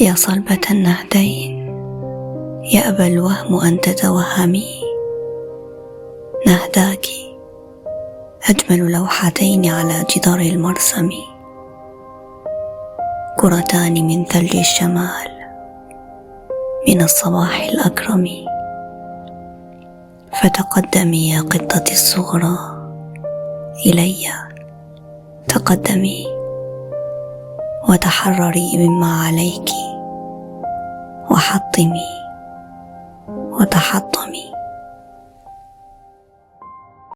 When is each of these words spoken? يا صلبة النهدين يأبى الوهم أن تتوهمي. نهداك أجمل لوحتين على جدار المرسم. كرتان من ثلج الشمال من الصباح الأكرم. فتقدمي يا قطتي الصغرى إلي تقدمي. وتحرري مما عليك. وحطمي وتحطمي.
يا 0.00 0.14
صلبة 0.14 0.60
النهدين 0.70 1.56
يأبى 2.64 3.06
الوهم 3.06 3.60
أن 3.60 3.80
تتوهمي. 3.80 4.82
نهداك 6.46 7.06
أجمل 8.50 8.92
لوحتين 8.92 9.66
على 9.66 10.04
جدار 10.16 10.40
المرسم. 10.40 11.10
كرتان 13.38 14.06
من 14.06 14.24
ثلج 14.24 14.56
الشمال 14.56 15.30
من 16.88 17.02
الصباح 17.02 17.60
الأكرم. 17.60 18.28
فتقدمي 20.42 21.30
يا 21.30 21.40
قطتي 21.40 21.92
الصغرى 21.92 22.58
إلي 23.86 24.26
تقدمي. 25.48 26.26
وتحرري 27.88 28.70
مما 28.76 29.26
عليك. 29.26 29.85
وحطمي 31.36 32.08
وتحطمي. 33.28 34.52